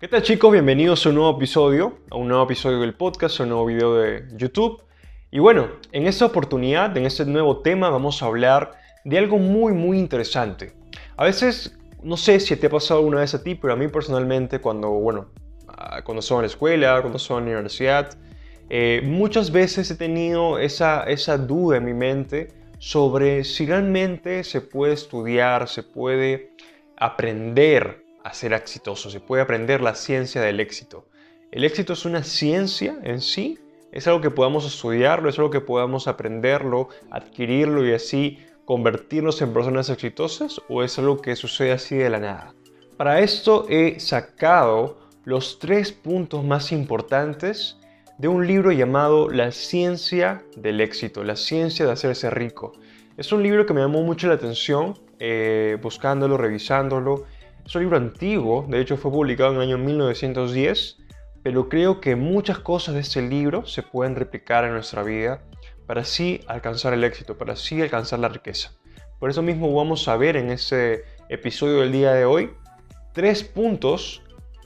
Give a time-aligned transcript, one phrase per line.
[0.00, 0.52] ¿Qué tal chicos?
[0.52, 3.96] Bienvenidos a un nuevo episodio, a un nuevo episodio del podcast, a un nuevo video
[3.96, 4.80] de YouTube.
[5.32, 9.72] Y bueno, en esta oportunidad, en este nuevo tema, vamos a hablar de algo muy
[9.72, 10.72] muy interesante.
[11.16, 13.88] A veces, no sé si te ha pasado alguna vez a ti, pero a mí
[13.88, 15.32] personalmente cuando, bueno,
[15.66, 18.16] ah, cuando estoy en la escuela, cuando estoy en la universidad,
[18.70, 24.60] eh, muchas veces he tenido esa, esa duda en mi mente sobre si realmente se
[24.60, 26.52] puede estudiar, se puede
[26.96, 31.06] aprender a ser exitoso, se puede aprender la ciencia del éxito.
[31.50, 33.58] El éxito es una ciencia en sí,
[33.90, 39.54] es algo que podamos estudiarlo, es algo que podamos aprenderlo, adquirirlo y así convertirnos en
[39.54, 42.54] personas exitosas o es algo que sucede así de la nada.
[42.98, 47.78] Para esto he sacado los tres puntos más importantes
[48.18, 52.72] de un libro llamado La ciencia del éxito, la ciencia de hacerse rico.
[53.16, 57.24] Es un libro que me llamó mucho la atención, eh, buscándolo, revisándolo
[57.68, 60.96] es un libro antiguo, de hecho fue publicado en el año 1910,
[61.42, 65.42] pero creo que muchas cosas de este libro se pueden replicar en nuestra vida
[65.86, 68.72] para así alcanzar el éxito, para así alcanzar la riqueza.
[69.18, 72.52] Por eso mismo vamos a ver en ese episodio del día de hoy
[73.12, 74.22] tres puntos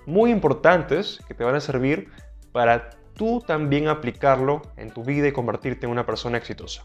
[0.07, 2.09] muy importantes que te van a servir
[2.53, 6.85] para tú también aplicarlo en tu vida y convertirte en una persona exitosa.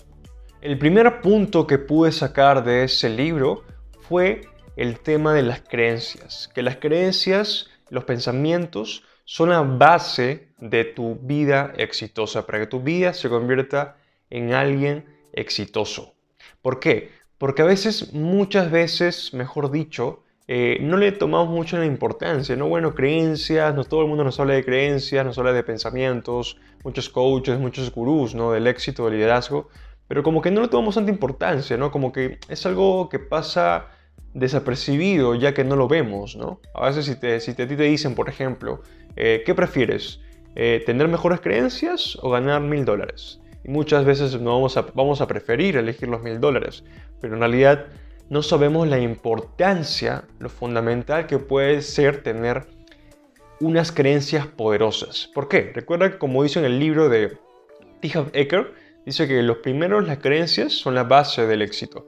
[0.61, 3.65] El primer punto que pude sacar de ese libro
[4.01, 4.41] fue
[4.77, 11.15] el tema de las creencias, que las creencias, los pensamientos son la base de tu
[11.15, 13.97] vida exitosa, para que tu vida se convierta
[14.29, 16.13] en alguien exitoso.
[16.61, 17.11] ¿Por qué?
[17.39, 22.69] Porque a veces, muchas veces, mejor dicho, eh, no le tomamos mucho la importancia, ¿no?
[22.69, 27.09] Bueno, creencias, no todo el mundo nos habla de creencias, nos habla de pensamientos, muchos
[27.09, 28.51] coaches, muchos gurús, ¿no?
[28.51, 29.69] Del éxito, del liderazgo,
[30.07, 31.91] pero como que no le tomamos tanta importancia, ¿no?
[31.91, 33.89] Como que es algo que pasa
[34.33, 36.61] desapercibido ya que no lo vemos, ¿no?
[36.73, 38.81] A veces si, te, si a ti te dicen, por ejemplo,
[39.15, 40.19] eh, ¿qué prefieres?
[40.55, 43.39] Eh, ¿Tener mejores creencias o ganar mil dólares?
[43.63, 46.83] Y muchas veces no vamos a, vamos a preferir elegir los mil dólares,
[47.19, 47.87] pero en realidad
[48.29, 52.65] no sabemos la importancia, lo fundamental que puede ser tener
[53.59, 55.29] unas creencias poderosas.
[55.33, 55.71] ¿Por qué?
[55.73, 57.37] Recuerda que como dice en el libro de
[58.01, 58.11] T.
[58.33, 58.73] Ecker,
[59.05, 62.07] dice que los primeros las creencias son la base del éxito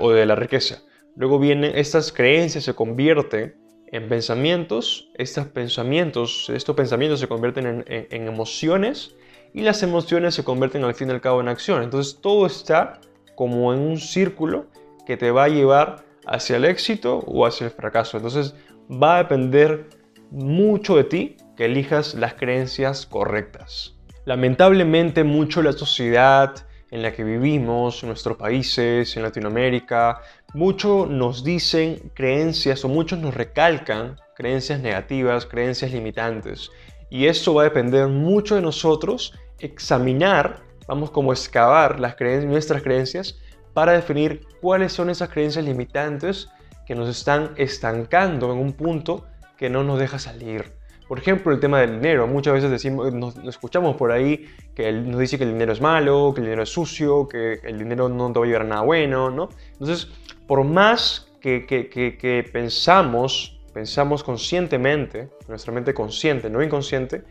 [0.00, 0.82] o de la riqueza.
[1.16, 3.56] Luego vienen estas creencias, se convierten
[3.88, 9.14] en pensamientos, estos pensamientos, se convierten en, emociones
[9.54, 11.82] y las emociones se convierten al fin y al cabo en acción.
[11.82, 13.00] Entonces todo está
[13.34, 14.66] como en un círculo
[15.06, 18.18] que te va a llevar hacia el éxito o hacia el fracaso.
[18.18, 18.54] Entonces
[18.90, 19.88] va a depender
[20.30, 23.96] mucho de ti que elijas las creencias correctas.
[24.26, 30.20] Lamentablemente mucho la sociedad en la que vivimos, en nuestros países, en Latinoamérica,
[30.56, 36.70] muchos nos dicen creencias o muchos nos recalcan creencias negativas, creencias limitantes.
[37.10, 42.82] Y eso va a depender mucho de nosotros examinar, vamos como excavar las creencias, nuestras
[42.82, 43.38] creencias
[43.74, 46.48] para definir cuáles son esas creencias limitantes
[46.86, 49.26] que nos están estancando en un punto
[49.58, 50.72] que no nos deja salir.
[51.08, 52.26] Por ejemplo, el tema del dinero.
[52.26, 56.32] Muchas veces decimos, nos, escuchamos por ahí que nos dice que el dinero es malo,
[56.34, 58.82] que el dinero es sucio, que el dinero no te va a llevar a nada
[58.82, 59.48] bueno, ¿no?
[59.72, 60.08] Entonces,
[60.46, 67.22] por más que, que, que, pensamos, pensamos conscientemente, nuestra mente consciente, no inconsciente,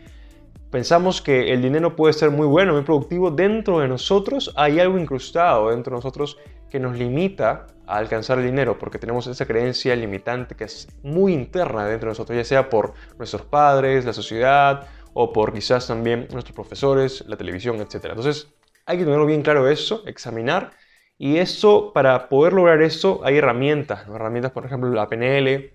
[0.76, 5.00] pensamos que el dinero puede ser muy bueno, muy productivo, dentro de nosotros hay algo
[5.00, 6.38] incrustado dentro de nosotros
[6.70, 11.32] que nos limita a alcanzar el dinero, porque tenemos esa creencia limitante que es muy
[11.32, 16.28] interna dentro de nosotros, ya sea por nuestros padres, la sociedad, o por quizás también
[16.34, 18.08] nuestros profesores, la televisión, etc.
[18.10, 18.50] Entonces,
[18.86, 20.72] hay que tenerlo bien claro eso, examinar,
[21.18, 25.72] y eso, para poder lograr eso, hay herramientas, herramientas, por ejemplo, la PNL,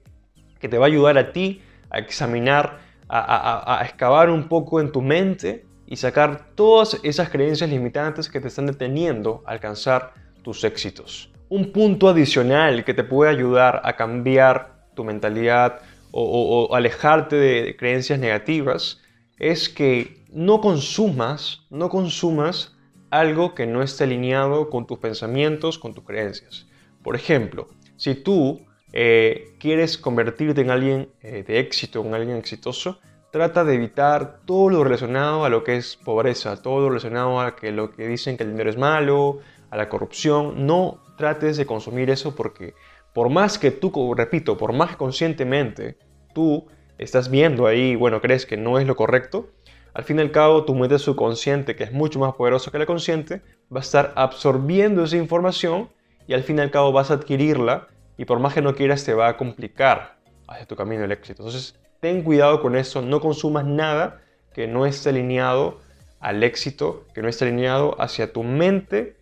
[0.58, 4.92] que te va a ayudar a ti a examinar, a, a excavar un poco en
[4.92, 10.62] tu mente y sacar todas esas creencias limitantes que te están deteniendo a alcanzar tus
[10.64, 11.32] éxitos.
[11.48, 15.80] Un punto adicional que te puede ayudar a cambiar tu mentalidad
[16.12, 19.00] o, alejarte de creencias negativas
[19.38, 22.76] es que no consumas, no consumas
[23.10, 26.66] algo que no esté alineado con tus pensamientos, con tus creencias.
[27.02, 28.60] Por ejemplo, si tú
[28.92, 32.98] eh, quieres convertirte en alguien eh, de éxito, en alguien exitoso,
[33.30, 37.54] trata de evitar todo lo relacionado a lo que es pobreza, todo lo relacionado a
[37.54, 39.38] que lo que dicen que el dinero es malo,
[39.70, 42.74] a la corrupción, no trates de consumir eso porque
[43.12, 45.96] por más que tú, repito, por más conscientemente
[46.34, 46.66] tú
[46.98, 49.50] estás viendo ahí, bueno, crees que no es lo correcto,
[49.94, 52.86] al fin y al cabo tu mente subconsciente, que es mucho más poderoso que la
[52.86, 53.42] consciente,
[53.74, 55.90] va a estar absorbiendo esa información
[56.26, 57.88] y al fin y al cabo vas a adquirirla
[58.20, 61.42] y por más que no quieras te va a complicar hacia tu camino del éxito.
[61.42, 64.20] Entonces, ten cuidado con eso, no consumas nada
[64.52, 65.80] que no esté alineado
[66.20, 69.16] al éxito, que no esté alineado hacia tu mente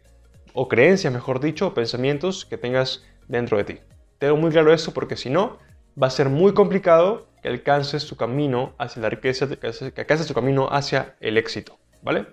[0.52, 3.78] o creencias, mejor dicho, o pensamientos que tengas dentro de ti.
[4.18, 5.58] Tengo muy claro eso porque si no,
[6.00, 10.34] va a ser muy complicado que alcances tu camino hacia la riqueza, que alcances tu
[10.34, 12.26] camino hacia el éxito, ¿vale?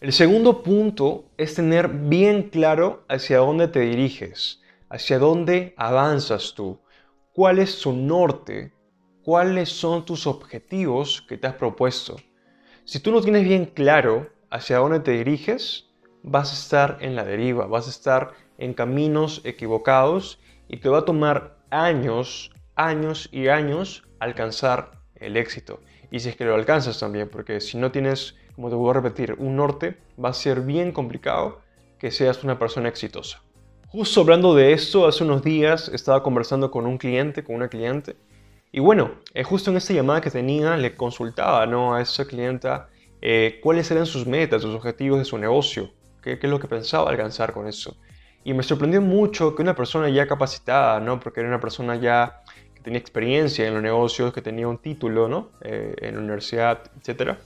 [0.00, 4.60] El segundo punto es tener bien claro hacia dónde te diriges,
[4.94, 6.78] hacia dónde avanzas tú,
[7.32, 8.72] cuál es su norte,
[9.24, 12.14] cuáles son tus objetivos que te has propuesto.
[12.84, 15.90] Si tú no tienes bien claro hacia dónde te diriges,
[16.22, 20.38] vas a estar en la deriva, vas a estar en caminos equivocados
[20.68, 25.80] y te va a tomar años, años y años alcanzar el éxito.
[26.12, 29.00] Y si es que lo alcanzas también, porque si no tienes, como te voy a
[29.00, 31.62] repetir, un norte, va a ser bien complicado
[31.98, 33.43] que seas una persona exitosa.
[33.94, 38.16] Justo hablando de esto, hace unos días estaba conversando con un cliente, con una cliente,
[38.72, 41.94] y bueno, eh, justo en esta llamada que tenía le consultaba ¿no?
[41.94, 42.88] a esa clienta
[43.22, 45.92] eh, cuáles eran sus metas, sus objetivos de su negocio,
[46.24, 47.96] qué, es lo que pensaba alcanzar con eso.
[48.42, 51.20] Y me sorprendió mucho que una persona ya capacitada, ¿no?
[51.20, 52.42] porque era una persona ya
[52.74, 55.50] que tenía experiencia en los negocios, que tenía un título ¿no?
[55.60, 57.38] Eh, en la universidad, etc.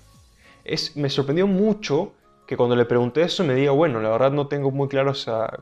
[0.64, 2.14] Es, me sorprendió mucho
[2.48, 5.12] que cuando le pregunté eso me diga, bueno, la verdad no tengo muy claro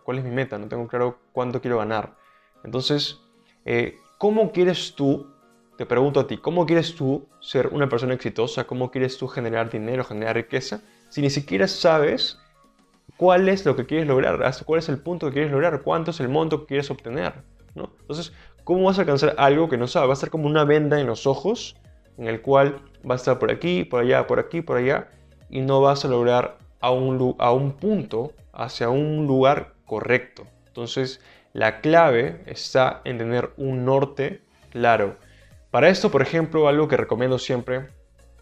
[0.05, 2.17] cuál es mi meta, no tengo claro cuánto quiero ganar.
[2.62, 3.21] Entonces,
[4.19, 5.27] ¿cómo quieres tú
[5.77, 8.65] te pregunto a ti, ¿cómo quieres tú ser una persona exitosa?
[8.65, 10.81] ¿Cómo quieres tú generar dinero, generar riqueza?
[11.11, 12.38] Si ni siquiera sabes
[13.17, 16.21] cuál es lo que quieres lograr, cuál es el punto que quieres lograr, cuánto es
[16.21, 17.35] el monto que quieres obtener.
[17.75, 17.91] ¿no?
[18.00, 18.33] Entonces,
[18.65, 20.09] ¿cómo vas a alcanzar algo que no sabes?
[20.09, 21.77] Va a ser como una venda en los ojos,
[22.17, 25.11] en el cual va a estar por aquí, por allá, por aquí, por allá,
[25.50, 30.47] y no vas a lograr a un, punto, hacia un lugar correcto.
[30.67, 31.21] Entonces,
[31.53, 35.17] la clave está en tener un norte claro
[35.77, 37.88] para esto, por ejemplo, algo que recomiendo siempre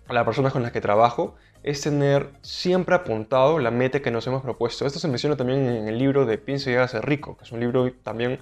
[0.07, 4.25] a las personas con las que trabajo es tener siempre apuntado la meta que nos
[4.29, 4.87] hemos propuesto.
[4.87, 7.59] Esto se menciona también en el libro de Piensa y hágase rico, que es un
[7.59, 8.39] libro también,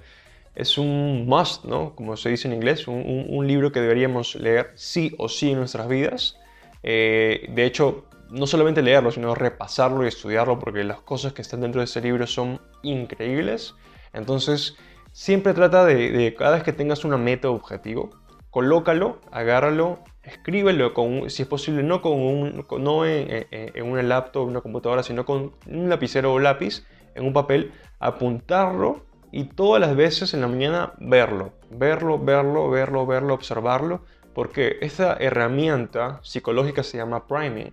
[0.54, 1.94] es un must, ¿no?
[1.94, 5.88] Como se dice en inglés, un, libro que deberíamos leer sí o sí en nuestras
[5.88, 6.38] vidas.
[6.82, 11.61] Eh, de hecho, no solamente leerlo, sino repasarlo y estudiarlo, porque las cosas que están
[11.61, 13.75] dentro de ese libro son increíbles.
[14.14, 14.76] Entonces,
[15.12, 18.11] siempre trata de, cada vez que tengas una meta o objetivo,
[18.50, 24.49] colócalo, agárralo, escríbelo, con, si es posible, no, con un, no en, en, una laptop,
[24.49, 29.94] una computadora, sino con un lapicero o lápiz, en un papel, apuntarlo y todas las
[29.94, 34.02] veces en la mañana verlo, verlo, verlo, verlo, verlo, observarlo,
[34.35, 37.73] porque esta herramienta psicológica se llama priming.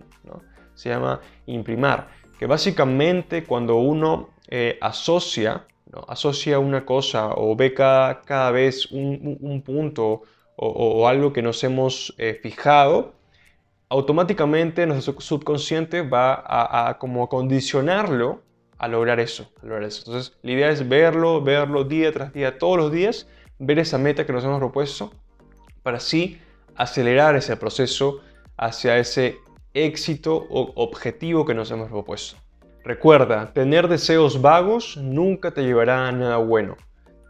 [0.74, 2.08] Se llama imprimar,
[2.38, 5.66] que básicamente cuando uno eh, asocia,
[6.08, 10.22] asocia una cosa o ve cada, cada vez un punto
[10.62, 13.14] o, algo que nos hemos eh, fijado,
[13.88, 16.44] automáticamente nuestro subconsciente va
[16.88, 18.42] a, como condicionarlo
[18.76, 20.02] a lograr eso, a lograr eso.
[20.06, 23.26] Entonces, la idea es verlo, verlo día tras día, todos los días,
[23.58, 25.12] ver esa meta que nos hemos propuesto
[25.82, 26.38] para así
[26.76, 28.20] acelerar ese proceso
[28.58, 29.38] hacia ese
[29.74, 32.36] éxito o objetivo que nos hemos propuesto.
[32.82, 36.76] Recuerda, tener deseos vagos nunca te llevará a nada bueno.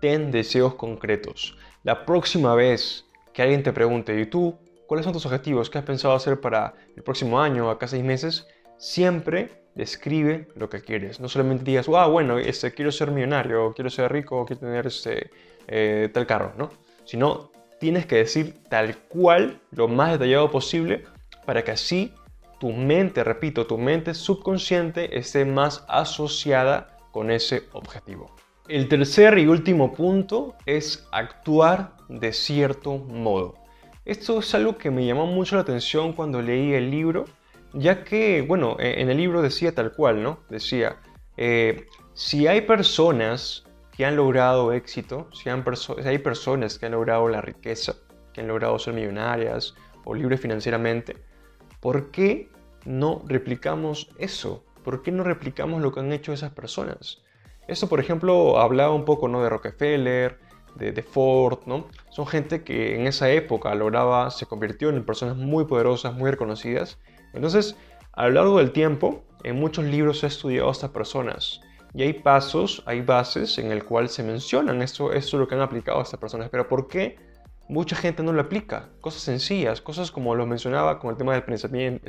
[0.01, 1.57] Ten deseos concretos.
[1.83, 4.57] La próxima vez que alguien te pregunte, ¿y tú
[4.87, 5.69] cuáles son tus objetivos?
[5.69, 8.47] ¿Qué has pensado hacer para el próximo año, acá seis meses?
[8.79, 11.21] Siempre describe lo que quieres.
[11.21, 15.31] No solamente digas, ah, bueno, este, quiero ser millonario, quiero ser rico, quiero tener este,
[15.67, 16.71] eh, tal carro, ¿no?
[17.05, 21.05] Sino tienes que decir tal cual, lo más detallado posible,
[21.45, 22.13] para que así
[22.61, 28.37] tu mente, repito, tu mente subconsciente esté más asociada con ese objetivo.
[28.69, 33.55] El tercer y último punto es actuar de cierto modo.
[34.05, 37.25] Esto es algo que me llamó mucho la atención cuando leí el libro,
[37.73, 40.41] ya que, bueno, e, en el libro decía tal cual, ¿no?
[40.51, 40.97] Decía,
[41.39, 43.65] eh, si hay personas
[43.97, 47.95] que han logrado éxito, si, si hay personas que han logrado la riqueza,
[48.35, 49.75] que han logrado ser millonarias
[50.05, 51.30] o libres financieramente,
[51.81, 52.49] ¿por qué
[52.85, 54.65] no replicamos eso?
[54.85, 57.23] ¿Por qué no replicamos lo que han hecho esas personas?
[57.69, 59.43] Esto, por ejemplo, hablaba un poco ¿no?
[59.43, 60.39] de Rockefeller,
[60.77, 61.87] de, Ford, ¿no?
[62.11, 66.99] Son gente que en esa época lograba, se convirtió en personas muy poderosas, muy reconocidas.
[67.33, 67.77] Entonces,
[68.13, 71.61] a lo largo del tiempo, en muchos libros ha estudiado a estas personas.
[71.93, 75.57] Y hay pasos, hay bases en el cual se mencionan esto, esto es lo que
[75.57, 76.49] han aplicado a estas personas.
[76.51, 77.19] Pero ¿por qué
[77.71, 78.89] mucha gente no lo aplica?
[79.01, 81.45] Cosas sencillas, cosas como lo mencionaba, como el tema del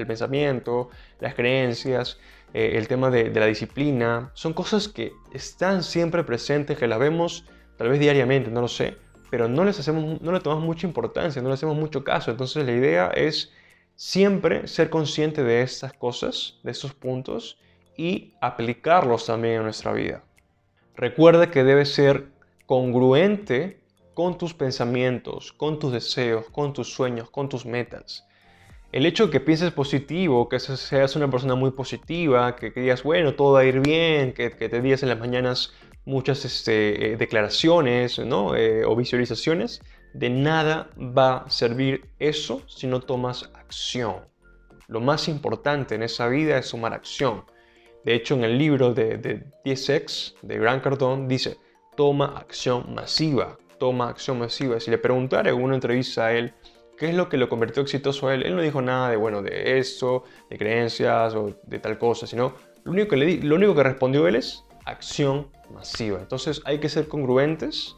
[0.07, 0.89] pensamiento,
[1.19, 2.17] las creencias,
[2.53, 7.45] eh, el tema de, la disciplina, son cosas que están siempre presentes, que las vemos
[7.77, 8.97] tal vez diariamente, no lo sé,
[9.29, 12.31] pero no les hacemos, no le tomamos mucha importancia, no le hacemos mucho caso.
[12.31, 13.53] Entonces la idea es
[13.95, 17.59] siempre ser consciente de estas cosas, de estos puntos
[17.95, 20.23] y aplicarlos también en nuestra vida.
[20.95, 22.29] Recuerda que debes ser
[22.65, 23.80] congruente
[24.13, 28.27] con tus pensamientos, con tus deseos, con tus sueños, con tus metas.
[28.91, 33.35] El hecho de que pienses positivo, que seas una persona muy positiva, que, digas, bueno,
[33.35, 38.19] todo va a ir bien, que, te digas en las mañanas muchas este, eh, declaraciones
[38.19, 38.55] ¿no?
[38.55, 39.81] Eh, o visualizaciones,
[40.13, 44.25] de nada va a servir eso si no tomas acción.
[44.87, 47.45] Lo más importante en esa vida es tomar acción.
[48.03, 51.57] De hecho, en el libro de, de 10X de Gran Cardón dice,
[51.95, 54.79] toma acción masiva, toma acción masiva.
[54.79, 56.53] Si le preguntara en una entrevista a él,
[56.99, 58.43] ¿qué es lo que lo convirtió exitoso a él?
[58.43, 62.53] Él no dijo nada de, bueno, de esto, de creencias o de tal cosa, sino
[62.83, 66.19] lo único que, le lo único que respondió él es acción masiva.
[66.19, 67.95] Entonces hay que ser congruentes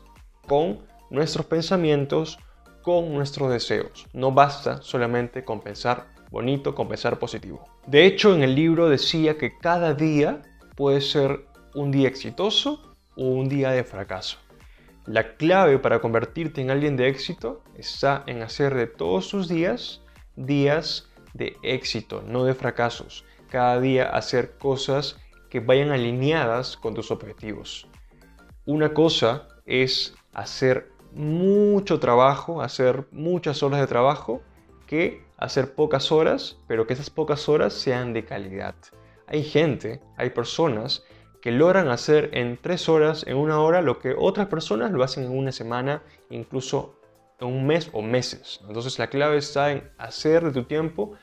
[0.48, 2.40] con nuestros pensamientos,
[2.82, 4.08] con nuestros deseos.
[4.14, 7.66] No basta solamente con pensar bonito, con pensar positivo.
[7.88, 10.44] De hecho, en el libro decía que cada día
[10.78, 14.38] puede ser un día exitoso o un día de fracaso.
[15.06, 20.04] La clave para convertirte en alguien de éxito está en hacer de todos tus días
[20.36, 23.26] días de éxito, no de fracasos.
[23.50, 25.18] Cada día hacer cosas
[25.50, 27.88] que vayan alineadas con tus objetivos.
[28.66, 34.42] Una cosa es hacer mucho trabajo, hacer muchas horas de trabajo,
[34.88, 38.76] que hacer pocas horas, pero que esas pocas horas sean de calidad.
[39.28, 41.04] Hay gente, hay personas
[41.44, 45.26] que logran hacer en tres horas, en una hora, lo que otras personas lo hacen
[45.26, 47.02] en una semana, incluso
[47.42, 48.62] en un mes o meses.
[48.66, 51.16] Entonces la clave está en hacer de tu tiempo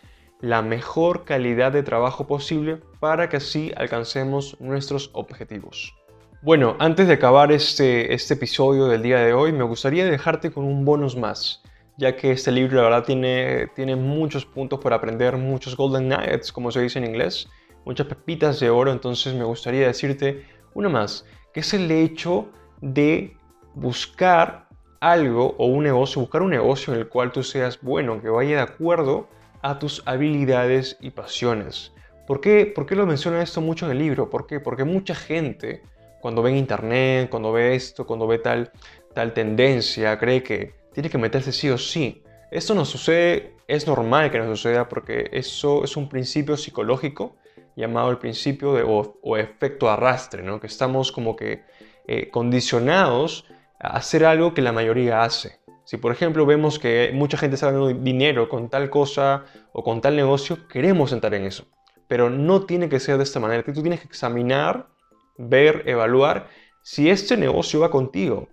[0.43, 5.95] la mejor calidad de trabajo posible para que así alcancemos nuestros objetivos.
[6.43, 10.65] Bueno, antes de acabar este, este episodio del día de hoy, me gustaría dejarte con
[10.65, 11.63] un bonus más,
[11.97, 16.53] ya que este libro la verdad tiene, tiene muchos puntos para aprender, muchos golden nuggets,
[16.53, 17.49] como se dice en inglés,
[17.85, 20.45] muchas pepitas de oro, entonces me gustaría decirte
[20.75, 22.49] una más, que es el hecho
[22.81, 23.37] de
[23.75, 24.69] buscar
[25.01, 28.57] algo o un negocio, buscar un negocio en el cual tú seas bueno, que vaya
[28.57, 29.29] de acuerdo
[29.63, 31.93] a tus habilidades y pasiones.
[32.27, 34.31] ¿Por qué, ¿Por qué lo menciona esto mucho en el libro?
[34.31, 34.61] ¿Por qué?
[34.61, 35.83] Porque mucha gente,
[36.21, 38.71] cuando ve internet, cuando ve esto, cuando ve tal,
[39.15, 42.23] tal tendencia, cree que tiene que meterse sí o sí.
[42.51, 47.37] Esto nos sucede, es normal que nos suceda porque eso es un principio psicológico
[47.77, 50.61] llamado el principio de, o, efecto arrastre, ¿no?
[50.61, 51.63] que estamos como que
[52.07, 53.47] eh, condicionados
[53.79, 55.61] a hacer algo que la mayoría hace.
[55.85, 60.01] Si por ejemplo vemos que mucha gente está ganando dinero con tal cosa o con
[60.01, 61.67] tal negocio, queremos entrar en eso.
[62.07, 63.63] Pero no tiene que ser de esta manera.
[63.63, 64.89] Tú tienes que examinar,
[65.37, 66.49] ver, evaluar
[66.83, 68.49] si este negocio va contigo.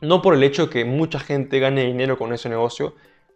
[0.00, 2.94] No por el hecho de que mucha gente gane dinero con ese negocio,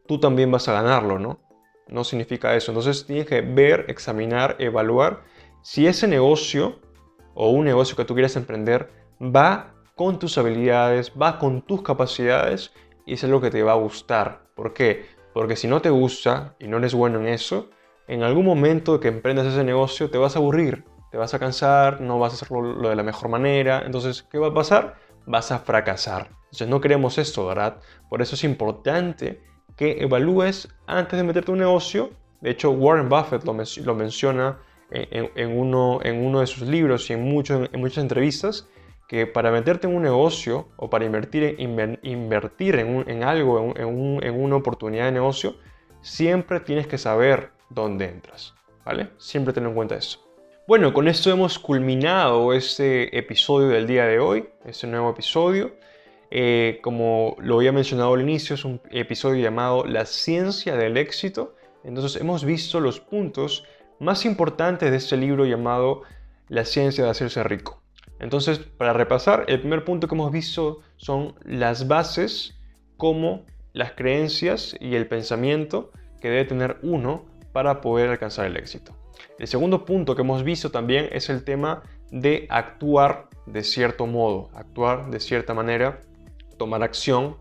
[0.08, 1.45] tú también vas a ganarlo, ¿no?
[1.88, 2.72] No significa eso.
[2.72, 5.22] Entonces tienes que ver, examinar, evaluar
[5.62, 6.80] si ese negocio
[7.34, 8.88] o un negocio que tú quieres emprender
[9.20, 12.72] va con tus habilidades, va con tus capacidades
[13.04, 14.46] y es algo que te va a gustar.
[14.54, 15.06] ¿Por qué?
[15.32, 17.70] Porque si no te gusta y no eres bueno en eso,
[18.06, 22.00] en algún momento que emprendas ese negocio te vas a aburrir, te vas a cansar,
[22.00, 23.82] no vas a hacerlo de la mejor manera.
[23.84, 24.94] Entonces, ¿qué va a pasar?
[25.26, 26.30] Vas a fracasar.
[26.44, 27.80] Entonces, no queremos esto, ¿verdad?
[28.08, 29.42] Por eso es importante
[29.76, 32.10] que evalúes antes de meterte un negocio.
[32.40, 34.58] De hecho, Warren Buffett lo, menciona
[34.90, 36.00] en, uno,
[36.40, 38.68] de sus libros y en, muchas entrevistas,
[39.08, 44.56] que para meterte en un negocio o para invertir, en, invertir en, algo, en, una
[44.56, 45.56] oportunidad de negocio,
[46.00, 48.54] siempre tienes que saber dónde entras,
[48.84, 49.10] ¿vale?
[49.18, 50.26] Siempre ten en cuenta eso.
[50.68, 55.76] Bueno, con esto hemos culminado este episodio del día de hoy, este nuevo episodio.
[56.30, 61.54] Eh, como lo había mencionado al inicio, es un episodio llamado La ciencia del éxito.
[61.84, 63.64] Entonces hemos visto los puntos
[64.00, 66.02] más importantes de este libro llamado
[66.48, 67.82] La ciencia de hacerse rico.
[68.18, 72.58] Entonces, para repasar, el primer punto que hemos visto son las bases
[72.96, 78.96] como las creencias y el pensamiento que debe tener uno para poder alcanzar el éxito.
[79.38, 84.50] El segundo punto que hemos visto también es el tema de actuar de cierto modo,
[84.54, 86.00] actuar de cierta manera,
[86.56, 87.36] tomar acción,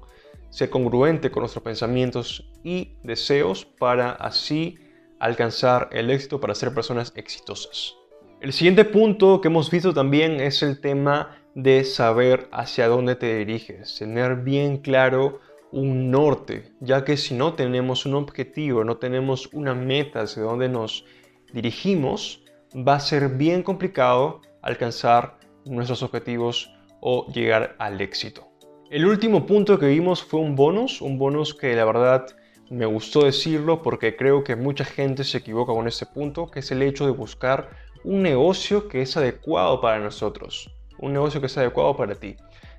[0.50, 4.77] ser congruente con nuestros pensamientos y deseos para así
[5.19, 7.95] alcanzar el éxito, para ser personas exitosas.
[8.41, 13.38] El siguiente punto que hemos visto también es el tema de saber hacia dónde te
[13.38, 15.39] diriges, tener bien claro
[15.72, 20.69] un norte, ya que si no tenemos un objetivo, no tenemos una meta hacia dónde
[20.69, 21.05] nos
[21.53, 22.43] dirigimos,
[22.75, 28.48] va a ser bien complicado alcanzar nuestros objetivos o llegar al éxito.
[28.92, 32.27] El último punto que vimos fue un bonus, un bonus que la verdad
[32.70, 36.72] me gustó decirlo porque creo que mucha gente se equivoca con este punto, que es
[36.72, 37.70] el hecho de buscar
[38.04, 42.36] un negocio que es adecuado para nosotros, un negocio que es adecuado para ti,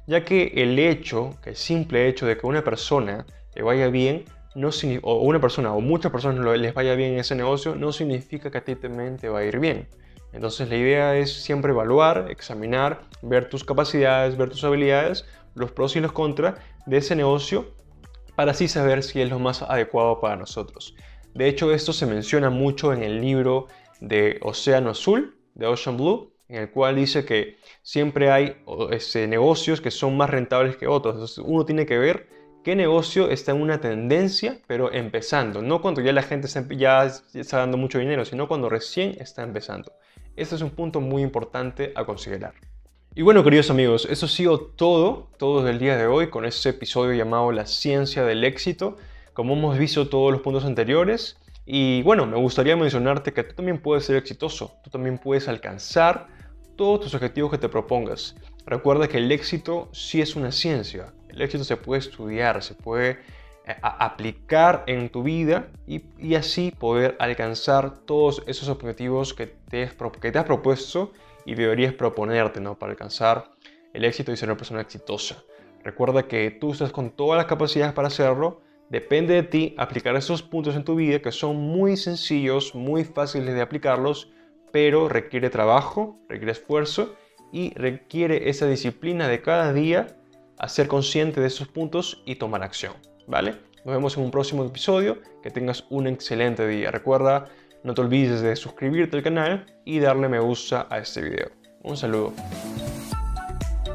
[0.06, 4.24] ya que el hecho, que el simple hecho de que una persona le vaya bien,
[4.54, 4.70] no
[5.02, 8.58] o una persona o muchas personas les vaya bien en ese negocio, no significa que
[8.58, 9.88] a ti también te va a ir bien.
[10.32, 15.24] Entonces la idea es siempre evaluar, examinar, ver tus capacidades, ver tus habilidades,
[15.56, 17.74] los pros y los contras de ese negocio
[18.36, 20.94] para así saber si es lo más adecuado para nosotros.
[21.34, 23.66] De hecho, esto se menciona mucho en el libro
[24.00, 29.80] de Océano Azul, de Ocean Blue, en el cual dice que siempre hay este, negocios
[29.80, 31.14] que son más rentables que otros.
[31.14, 32.28] Entonces uno tiene que ver
[32.62, 35.62] qué negocio está en una tendencia, pero empezando.
[35.62, 39.92] No cuando ya la gente ya está dando mucho dinero, sino cuando recién está empezando.
[40.36, 42.54] Este es un punto muy importante a considerar.
[43.18, 46.68] Y bueno, queridos amigos, eso ha sido todo, todo del día de hoy con este
[46.68, 48.98] episodio llamado La ciencia del éxito.
[49.32, 53.78] Como hemos visto todos los puntos anteriores, y bueno, me gustaría mencionarte que tú también
[53.78, 56.26] puedes ser exitoso, tú también puedes alcanzar
[56.76, 58.36] todos tus objetivos que te propongas.
[58.66, 63.12] Recuerda que el éxito sí es una ciencia, el éxito se puede estudiar, se puede
[63.66, 70.32] eh, aplicar en tu vida y, así poder alcanzar todos esos objetivos que te, que
[70.32, 71.12] te has propuesto
[71.46, 72.78] y deberías proponerte ¿no?
[72.78, 73.52] para alcanzar
[73.94, 75.42] el éxito y ser una persona exitosa.
[75.82, 80.42] Recuerda que tú estás con todas las capacidades para hacerlo Depende de ti aplicar esos
[80.42, 84.30] puntos en tu vida que son muy sencillos, muy fáciles de aplicarlos,
[84.70, 87.16] pero requiere trabajo, requiere esfuerzo
[87.52, 90.06] y requiere esa disciplina de cada día
[90.58, 92.92] a ser consciente de esos puntos y tomar acción,
[93.26, 93.56] ¿vale?
[93.84, 96.90] Nos vemos en un próximo episodio, que tengas un excelente día.
[96.90, 97.48] Recuerda,
[97.86, 101.52] no te olvides de suscribirte al canal y darle me gusta a este video.
[101.84, 102.32] Un saludo.